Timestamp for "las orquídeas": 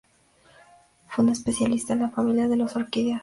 2.57-3.19